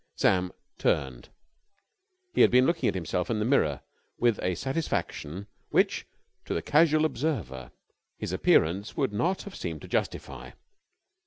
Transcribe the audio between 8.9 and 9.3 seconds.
would